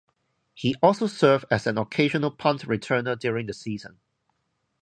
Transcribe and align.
He 0.55 0.73
also 0.81 1.05
served 1.05 1.45
as 1.51 1.67
an 1.67 1.77
occasional 1.77 2.31
punt 2.31 2.61
returner 2.63 3.15
during 3.19 3.45
the 3.45 3.53
season. 3.53 3.99